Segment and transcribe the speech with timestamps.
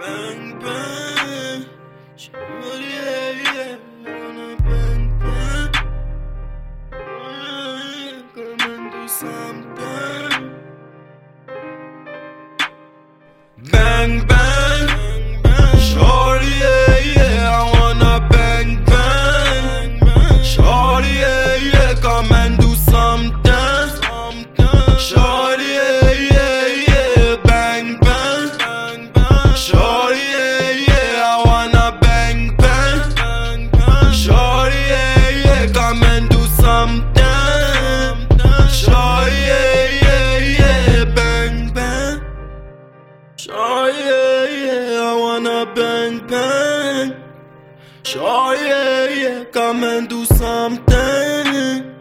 [0.00, 1.60] bang bang.
[2.16, 5.72] Shawty, yeah, yeah, wanna bang bang.
[6.92, 10.42] Yeah, Come and do something.
[13.72, 14.57] Bang bang,
[45.74, 47.14] bang bang.
[48.02, 51.94] Sure, yeah, yeah, come and do something.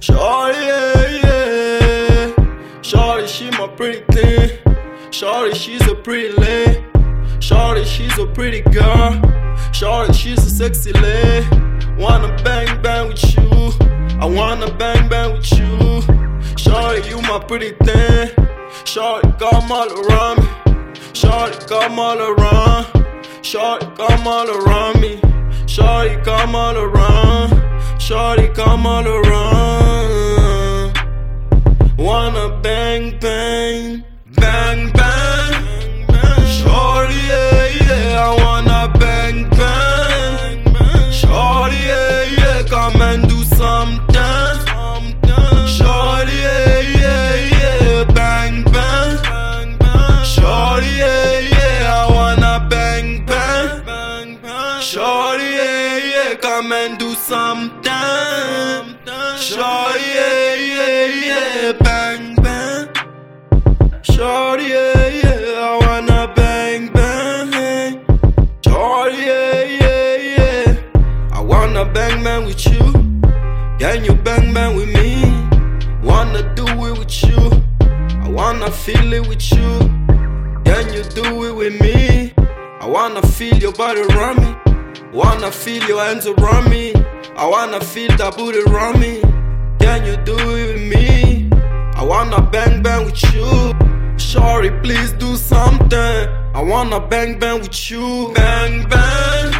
[0.00, 2.80] Sure, yeah, yeah.
[2.82, 4.58] Shorty, she my pretty thing.
[5.10, 6.84] Shorty, she's a pretty lady.
[7.40, 9.20] Shorty, she's a pretty girl.
[9.72, 11.46] Shorty, she's a sexy lady.
[11.98, 13.72] Wanna bang bang with you.
[14.20, 16.02] I wanna bang bang with you.
[16.56, 18.30] Shorty, you my pretty thing.
[18.84, 20.94] Shorty, come all around me.
[21.14, 22.97] Shorty, come all around.
[23.48, 25.18] Shorty, come all around me.
[25.66, 27.50] Shorty, come all around.
[27.98, 30.92] Shorty, come all around.
[31.96, 34.04] Wanna bang bang,
[34.36, 35.27] bang bang.
[56.58, 57.92] Come and do something.
[59.38, 62.88] Shorty, yeah, yeah, yeah, bang bang.
[64.02, 68.04] Shorty, yeah, yeah, I wanna bang bang.
[68.64, 70.74] Shorty, yeah, yeah, yeah,
[71.30, 72.86] I wanna bang bang with you.
[73.78, 75.10] Can you bang bang with me?
[76.02, 77.40] Wanna do it with you.
[78.24, 79.70] I wanna feel it with you.
[80.64, 82.32] Can you do it with me?
[82.80, 84.67] I wanna feel your body around me.
[85.12, 86.92] Wanna feel your hands around me.
[87.36, 89.20] I wanna feel that booty around me.
[89.78, 91.50] Can you do it with me?
[91.94, 93.74] I wanna bang bang with you.
[94.18, 96.28] Sorry, please do something.
[96.54, 98.32] I wanna bang bang with you.
[98.34, 99.52] Bang bang.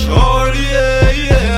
[0.00, 1.57] Shorty, yeah, yeah.